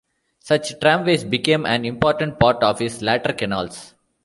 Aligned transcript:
Such 0.39 0.79
tramways 0.79 1.23
became 1.23 1.63
an 1.67 1.85
important 1.85 2.39
part 2.39 2.63
of 2.63 2.79
his 2.79 3.03
later 3.03 3.33
canals. 3.33 3.93